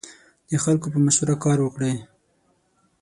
د 0.49 0.51
خلکو 0.63 0.87
په 0.93 0.99
مشوره 1.05 1.35
کار 1.43 1.57
وکړئ. 1.61 1.95